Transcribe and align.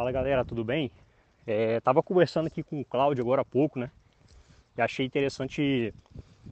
Fala 0.00 0.12
galera, 0.12 0.46
tudo 0.46 0.64
bem? 0.64 0.90
É, 1.46 1.78
tava 1.80 2.02
conversando 2.02 2.46
aqui 2.46 2.62
com 2.62 2.80
o 2.80 2.84
Cláudio 2.86 3.22
agora 3.22 3.42
há 3.42 3.44
pouco, 3.44 3.78
né? 3.78 3.90
E 4.74 4.80
achei 4.80 5.04
interessante 5.04 5.92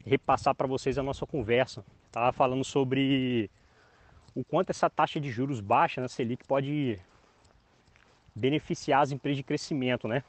repassar 0.05 0.55
para 0.55 0.67
vocês 0.67 0.99
a 0.99 1.03
nossa 1.03 1.25
conversa. 1.25 1.83
Tava 2.13 2.31
falando 2.31 2.63
sobre 2.63 3.51
o 4.35 4.45
quanto 4.45 4.69
essa 4.69 4.91
taxa 4.91 5.19
de 5.19 5.31
juros 5.31 5.63
baixa 5.63 5.99
na 5.99 6.09
Selic 6.09 6.45
pode 6.45 7.01
beneficiar 8.35 9.01
as 9.01 9.13
empresas 9.13 9.39
de 9.39 9.43
crescimento, 9.43 10.07
né? 10.07 10.23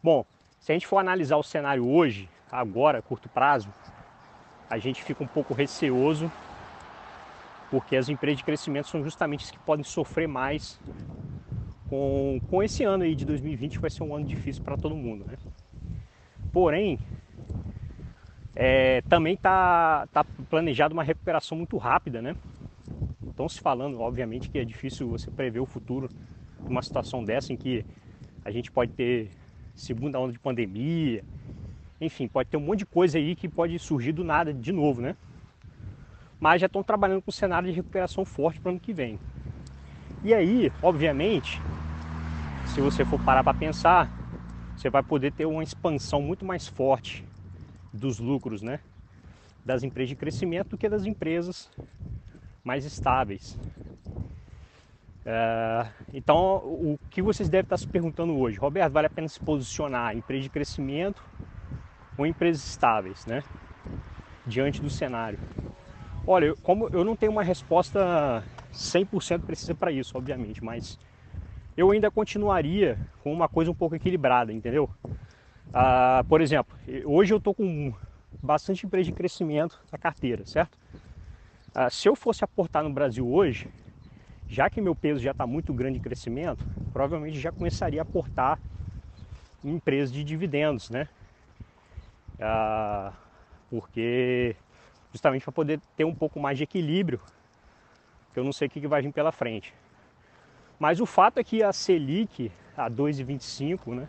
Bom, 0.00 0.24
se 0.60 0.70
a 0.70 0.76
gente 0.76 0.86
for 0.86 0.98
analisar 0.98 1.38
o 1.38 1.42
cenário 1.42 1.88
hoje, 1.88 2.28
agora, 2.52 3.02
curto 3.02 3.28
prazo, 3.28 3.68
a 4.70 4.78
gente 4.78 5.02
fica 5.02 5.24
um 5.24 5.26
pouco 5.26 5.52
receoso 5.52 6.30
porque 7.68 7.96
as 7.96 8.08
empresas 8.08 8.38
de 8.38 8.44
crescimento 8.44 8.86
são 8.86 9.02
justamente 9.02 9.44
as 9.46 9.50
que 9.50 9.58
podem 9.58 9.82
sofrer 9.82 10.28
mais 10.28 10.78
com, 11.88 12.40
com 12.48 12.62
esse 12.62 12.84
ano 12.84 13.04
aí 13.04 13.14
de 13.14 13.24
2020 13.24 13.74
que 13.76 13.80
vai 13.80 13.90
ser 13.90 14.02
um 14.02 14.14
ano 14.14 14.26
difícil 14.26 14.62
para 14.62 14.76
todo 14.76 14.94
mundo, 14.96 15.24
né? 15.24 15.36
Porém, 16.52 16.98
é, 18.54 19.02
também 19.02 19.34
está 19.34 20.06
tá 20.08 20.24
planejada 20.48 20.94
uma 20.94 21.02
recuperação 21.04 21.58
muito 21.58 21.76
rápida, 21.76 22.22
né? 22.22 22.34
Estão 23.30 23.48
se 23.48 23.60
falando, 23.60 24.00
obviamente, 24.00 24.48
que 24.48 24.58
é 24.58 24.64
difícil 24.64 25.08
você 25.08 25.30
prever 25.30 25.60
o 25.60 25.66
futuro 25.66 26.08
de 26.08 26.70
uma 26.70 26.82
situação 26.82 27.22
dessa 27.22 27.52
em 27.52 27.56
que 27.56 27.84
a 28.44 28.50
gente 28.50 28.70
pode 28.72 28.92
ter 28.92 29.30
segunda 29.74 30.18
onda 30.18 30.32
de 30.32 30.38
pandemia, 30.38 31.22
enfim, 32.00 32.28
pode 32.28 32.48
ter 32.48 32.56
um 32.56 32.60
monte 32.60 32.80
de 32.80 32.86
coisa 32.86 33.18
aí 33.18 33.36
que 33.36 33.48
pode 33.48 33.78
surgir 33.78 34.12
do 34.12 34.24
nada 34.24 34.54
de 34.54 34.72
novo, 34.72 35.00
né? 35.02 35.16
Mas 36.40 36.60
já 36.60 36.66
estão 36.66 36.82
trabalhando 36.82 37.22
com 37.22 37.30
um 37.30 37.32
cenário 37.32 37.68
de 37.68 37.74
recuperação 37.74 38.24
forte 38.24 38.60
para 38.60 38.70
o 38.70 38.72
ano 38.72 38.80
que 38.80 38.92
vem. 38.92 39.18
E 40.26 40.34
aí, 40.34 40.72
obviamente, 40.82 41.60
se 42.66 42.80
você 42.80 43.04
for 43.04 43.16
parar 43.20 43.44
para 43.44 43.54
pensar, 43.54 44.10
você 44.76 44.90
vai 44.90 45.00
poder 45.00 45.30
ter 45.30 45.46
uma 45.46 45.62
expansão 45.62 46.20
muito 46.20 46.44
mais 46.44 46.66
forte 46.66 47.22
dos 47.92 48.18
lucros, 48.18 48.60
né? 48.60 48.80
Das 49.64 49.84
empresas 49.84 50.08
de 50.08 50.16
crescimento 50.16 50.70
do 50.70 50.76
que 50.76 50.88
das 50.88 51.04
empresas 51.04 51.70
mais 52.64 52.84
estáveis. 52.84 53.56
É, 55.24 55.86
então, 56.12 56.56
o 56.56 56.98
que 57.08 57.22
vocês 57.22 57.48
devem 57.48 57.62
estar 57.62 57.76
se 57.76 57.86
perguntando 57.86 58.36
hoje? 58.36 58.58
Roberto, 58.58 58.92
vale 58.92 59.06
a 59.06 59.10
pena 59.10 59.28
se 59.28 59.38
posicionar 59.38 60.12
em 60.12 60.18
empresa 60.18 60.42
de 60.42 60.50
crescimento 60.50 61.22
ou 62.18 62.26
empresas 62.26 62.68
estáveis, 62.68 63.24
né? 63.26 63.44
Diante 64.44 64.82
do 64.82 64.90
cenário. 64.90 65.38
Olha, 66.26 66.52
como 66.64 66.88
eu 66.92 67.04
não 67.04 67.14
tenho 67.14 67.30
uma 67.30 67.44
resposta 67.44 68.42
100% 68.72 69.44
precisa 69.44 69.74
para 69.74 69.92
isso, 69.92 70.16
obviamente, 70.16 70.62
mas 70.64 70.98
eu 71.76 71.90
ainda 71.90 72.10
continuaria 72.10 73.00
com 73.22 73.32
uma 73.32 73.48
coisa 73.48 73.70
um 73.70 73.74
pouco 73.74 73.94
equilibrada, 73.94 74.52
entendeu? 74.52 74.90
Ah, 75.72 76.24
por 76.28 76.40
exemplo, 76.40 76.76
hoje 77.04 77.34
eu 77.34 77.38
estou 77.38 77.54
com 77.54 77.92
bastante 78.42 78.86
empresa 78.86 79.04
de 79.04 79.12
crescimento 79.12 79.80
na 79.90 79.98
carteira, 79.98 80.44
certo? 80.44 80.78
Ah, 81.74 81.90
se 81.90 82.08
eu 82.08 82.16
fosse 82.16 82.44
aportar 82.44 82.82
no 82.82 82.90
Brasil 82.90 83.28
hoje, 83.28 83.68
já 84.48 84.70
que 84.70 84.80
meu 84.80 84.94
peso 84.94 85.20
já 85.20 85.32
está 85.32 85.46
muito 85.46 85.74
grande 85.74 85.98
em 85.98 86.00
crescimento, 86.00 86.66
provavelmente 86.92 87.38
já 87.38 87.52
começaria 87.52 88.00
a 88.00 88.02
aportar 88.02 88.60
em 89.62 89.74
empresas 89.74 90.12
de 90.12 90.24
dividendos, 90.24 90.88
né? 90.90 91.08
Ah, 92.38 93.12
porque 93.68 94.56
justamente 95.12 95.42
para 95.44 95.52
poder 95.52 95.80
ter 95.96 96.04
um 96.04 96.14
pouco 96.14 96.38
mais 96.38 96.58
de 96.58 96.64
equilíbrio, 96.64 97.20
eu 98.38 98.44
não 98.44 98.52
sei 98.52 98.68
o 98.68 98.70
que 98.70 98.86
vai 98.86 99.02
vir 99.02 99.12
pela 99.12 99.32
frente. 99.32 99.72
Mas 100.78 101.00
o 101.00 101.06
fato 101.06 101.38
é 101.38 101.44
que 101.44 101.62
a 101.62 101.72
Selic, 101.72 102.52
a 102.76 102.90
2,25, 102.90 103.94
né? 103.94 104.08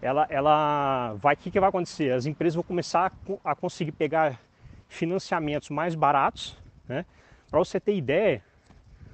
Ela, 0.00 0.26
ela 0.28 1.14
vai, 1.14 1.34
o 1.34 1.36
que, 1.36 1.50
que 1.50 1.58
vai 1.58 1.68
acontecer? 1.68 2.12
As 2.12 2.26
empresas 2.26 2.54
vão 2.54 2.62
começar 2.62 3.12
a, 3.44 3.50
a 3.50 3.54
conseguir 3.54 3.92
pegar 3.92 4.40
financiamentos 4.88 5.70
mais 5.70 5.94
baratos, 5.94 6.56
né? 6.88 7.04
Para 7.50 7.58
você 7.58 7.80
ter 7.80 7.96
ideia, 7.96 8.42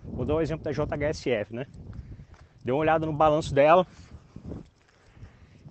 vou 0.05 0.25
dar 0.25 0.35
o 0.35 0.37
um 0.39 0.41
exemplo 0.41 0.65
da 0.65 0.73
JHSF, 0.73 1.55
né? 1.55 1.67
Dê 2.65 2.73
uma 2.73 2.81
olhada 2.81 3.07
no 3.07 3.13
balanço 3.13 3.55
dela. 3.55 3.87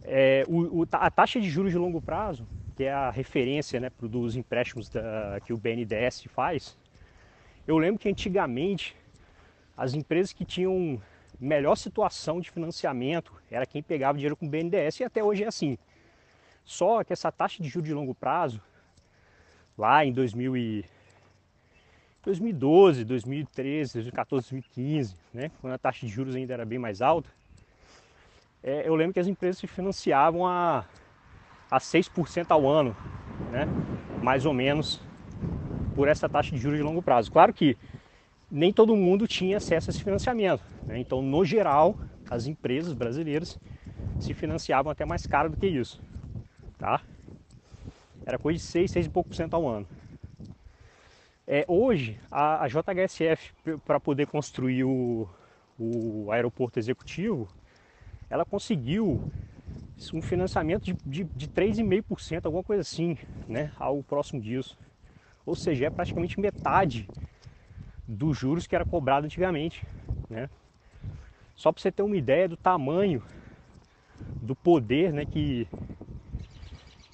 É, 0.04 0.44
o, 0.48 0.82
o, 0.82 0.88
a 0.92 1.12
taxa 1.12 1.40
de 1.40 1.50
juros 1.50 1.72
de 1.72 1.78
longo 1.78 2.02
prazo, 2.02 2.48
que 2.76 2.86
é 2.86 2.92
a 2.92 3.12
referência 3.12 3.80
né, 3.80 3.92
dos 4.02 4.36
empréstimos 4.36 4.90
da, 4.90 5.40
que 5.46 5.54
o 5.54 5.58
BNDES 5.58 6.24
faz, 6.34 6.78
eu 7.70 7.78
lembro 7.78 8.00
que 8.00 8.10
antigamente 8.10 8.96
as 9.78 9.94
empresas 9.94 10.34
que 10.34 10.44
tinham 10.44 11.00
melhor 11.40 11.76
situação 11.76 12.42
de 12.42 12.50
financiamento 12.50 13.32
era 13.50 13.64
quem 13.64 13.84
pegava 13.84 14.18
dinheiro 14.18 14.36
com 14.36 14.48
o 14.48 14.50
BNDES 14.50 15.00
e 15.00 15.04
até 15.04 15.24
hoje 15.24 15.44
é 15.44 15.48
assim. 15.48 15.78
Só 16.66 17.04
que 17.04 17.14
essa 17.14 17.32
taxa 17.32 17.62
de 17.62 17.70
juros 17.70 17.88
de 17.88 17.94
longo 17.94 18.16
prazo, 18.16 18.60
lá 19.78 20.04
em 20.04 20.12
2000 20.12 20.58
e 20.58 20.86
2012, 22.24 23.06
2013, 23.06 23.94
2014, 23.94 24.50
2015, 24.50 25.16
né, 25.32 25.52
quando 25.62 25.74
a 25.74 25.78
taxa 25.78 26.08
de 26.08 26.12
juros 26.12 26.36
ainda 26.36 26.54
era 26.54 26.66
bem 26.66 26.80
mais 26.80 27.04
alta, 27.04 27.30
é, 28.64 28.88
eu 28.88 28.96
lembro 28.96 29.14
que 29.14 29.20
as 29.20 29.28
empresas 29.28 29.60
se 29.60 29.68
financiavam 29.68 30.46
a, 30.46 30.86
a 31.70 31.78
6% 31.78 32.50
ao 32.50 32.68
ano, 32.68 32.98
né, 33.52 33.66
mais 34.22 34.46
ou 34.46 34.54
menos, 34.54 35.00
por 35.96 36.08
essa 36.08 36.30
taxa 36.30 36.56
de 36.56 36.62
juros 36.62 36.78
de 36.78 36.84
longo 36.84 37.02
prazo. 37.02 37.32
Claro 37.32 37.54
que 37.54 37.78
nem 38.50 38.74
todo 38.74 38.96
mundo 38.96 39.28
tinha 39.28 39.58
acesso 39.58 39.90
a 39.90 39.92
esse 39.92 40.04
financiamento. 40.04 40.64
Né? 40.86 41.00
Então, 41.00 41.22
no 41.22 41.46
geral, 41.46 41.96
as 42.30 42.48
empresas 42.48 42.94
brasileiras 42.94 43.60
se 44.20 44.34
financiavam 44.34 44.92
até 44.92 45.06
mais 45.06 45.26
caro 45.26 45.50
do 45.50 45.58
que 45.58 45.68
isso. 45.68 46.02
Tá? 46.78 47.02
Era 48.26 48.38
coisa 48.38 48.58
de 48.58 48.64
6, 48.64 48.92
6 48.92 49.06
e 49.06 49.10
pouco 49.10 49.30
por 49.30 49.36
cento 49.36 49.56
ao 49.56 49.68
ano. 49.68 49.88
É, 51.48 51.66
hoje, 51.68 52.20
a, 52.30 52.64
a 52.64 52.68
JHSF, 52.68 53.54
para 53.86 54.00
poder 54.00 54.28
construir 54.28 54.84
o, 54.84 55.28
o 55.80 56.32
aeroporto 56.32 56.78
executivo, 56.78 57.48
ela 58.30 58.46
conseguiu 58.46 59.32
um 60.14 60.22
financiamento 60.22 60.84
de, 60.86 60.94
de, 61.06 61.24
de 61.24 61.48
3,5%, 61.48 62.46
alguma 62.46 62.64
coisa 62.64 62.82
assim, 62.82 63.18
né, 63.48 63.72
ao 63.78 64.02
próximo 64.04 64.40
disso. 64.40 64.78
Ou 65.50 65.56
seja, 65.56 65.88
é 65.88 65.90
praticamente 65.90 66.40
metade 66.40 67.10
dos 68.08 68.38
juros 68.38 68.68
que 68.68 68.76
era 68.76 68.86
cobrado 68.86 69.26
antigamente, 69.26 69.84
né? 70.30 70.48
Só 71.56 71.72
para 71.72 71.82
você 71.82 71.92
ter 71.92 72.04
uma 72.04 72.16
ideia 72.16 72.48
do 72.48 72.56
tamanho 72.56 73.24
do 74.40 74.56
poder, 74.56 75.12
né, 75.12 75.26
que 75.26 75.68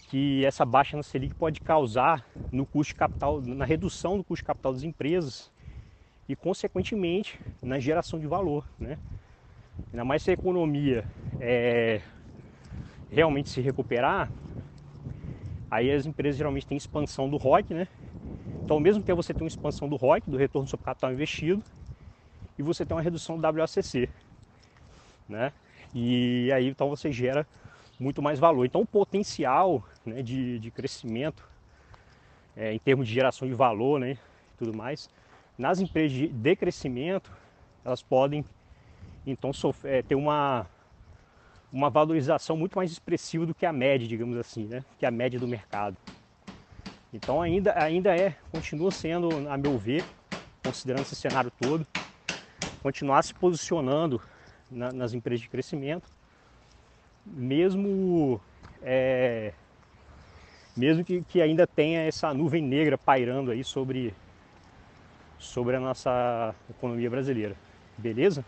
que 0.07 0.45
essa 0.45 0.65
baixa 0.65 0.97
na 0.97 1.01
Selic 1.01 1.33
pode 1.33 1.61
causar 1.61 2.25
no 2.51 2.65
custo 2.65 2.93
de 2.93 2.95
capital, 2.95 3.41
na 3.41 3.65
redução 3.65 4.17
do 4.17 4.23
custo 4.23 4.43
de 4.43 4.47
capital 4.47 4.73
das 4.73 4.83
empresas 4.83 5.49
e 6.27 6.35
consequentemente 6.35 7.39
na 7.63 7.79
geração 7.79 8.19
de 8.19 8.27
valor, 8.27 8.67
né? 8.77 8.99
Ainda 9.93 10.03
mais 10.03 10.21
se 10.21 10.29
a 10.29 10.33
economia 10.33 11.07
é, 11.39 12.01
realmente 13.09 13.49
se 13.49 13.61
recuperar, 13.61 14.29
aí 15.69 15.91
as 15.91 16.05
empresas 16.05 16.37
geralmente 16.37 16.65
têm 16.67 16.77
expansão 16.77 17.29
do 17.29 17.37
ROIC, 17.37 17.73
né? 17.73 17.87
Então, 18.63 18.77
ao 18.77 18.81
mesmo 18.81 19.03
tempo 19.03 19.21
você 19.21 19.33
tem 19.33 19.45
uma 19.45 19.49
expansão 19.49 19.87
do 19.87 19.95
ROIC, 19.95 20.29
do 20.29 20.37
retorno 20.37 20.67
sobre 20.67 20.85
capital 20.85 21.11
investido, 21.11 21.63
e 22.57 22.63
você 22.63 22.85
tem 22.85 22.95
uma 22.95 23.01
redução 23.01 23.39
do 23.39 23.47
WACC, 23.47 24.09
né? 25.27 25.53
E 25.93 26.51
aí 26.51 26.67
então 26.67 26.89
você 26.89 27.11
gera 27.11 27.47
muito 27.99 28.21
mais 28.21 28.39
valor. 28.39 28.65
Então, 28.65 28.81
o 28.81 28.85
potencial 28.85 29.83
né, 30.05 30.21
de, 30.21 30.59
de 30.59 30.71
crescimento 30.71 31.47
é, 32.55 32.73
em 32.73 32.79
termos 32.79 33.07
de 33.07 33.13
geração 33.13 33.47
de 33.47 33.53
valor, 33.53 33.99
né, 33.99 34.17
tudo 34.57 34.75
mais, 34.75 35.09
nas 35.57 35.79
empresas 35.79 36.11
de, 36.11 36.27
de 36.27 36.55
crescimento, 36.55 37.31
elas 37.83 38.01
podem 38.01 38.45
então 39.25 39.51
sofrer, 39.51 39.95
é, 39.95 40.01
ter 40.01 40.15
uma 40.15 40.67
uma 41.75 41.89
valorização 41.89 42.55
muito 42.55 42.77
mais 42.77 42.89
expressiva 42.89 43.45
do 43.45 43.53
que 43.53 43.65
a 43.65 43.73
média, 43.73 44.07
digamos 44.07 44.37
assim, 44.37 44.65
né? 44.65 44.85
Que 44.97 45.05
a 45.05 45.11
média 45.11 45.37
do 45.37 45.45
mercado. 45.45 45.97
Então 47.11 47.41
ainda, 47.41 47.77
ainda 47.77 48.15
é, 48.15 48.33
continua 48.49 48.91
sendo, 48.91 49.27
a 49.49 49.57
meu 49.57 49.77
ver, 49.77 50.05
considerando 50.63 51.01
esse 51.01 51.17
cenário 51.17 51.51
todo, 51.59 51.85
continuar 52.81 53.21
se 53.23 53.33
posicionando 53.33 54.21
na, 54.71 54.93
nas 54.93 55.13
empresas 55.13 55.41
de 55.41 55.49
crescimento, 55.49 56.07
mesmo 57.25 58.39
é, 58.81 59.51
mesmo 60.77 61.03
que, 61.03 61.23
que, 61.23 61.41
ainda 61.41 61.67
tenha 61.67 62.03
essa 62.03 62.33
nuvem 62.33 62.63
negra 62.63 62.97
pairando 62.97 63.51
aí 63.51 63.65
sobre, 63.65 64.13
sobre 65.37 65.75
a 65.75 65.79
nossa 65.81 66.55
economia 66.69 67.09
brasileira. 67.09 67.55
Beleza? 67.97 68.45